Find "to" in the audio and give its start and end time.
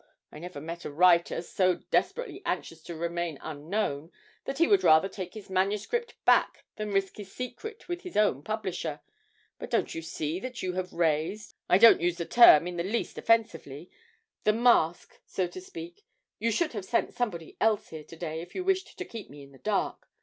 2.85-2.95, 15.45-15.61, 18.03-18.15, 18.97-19.05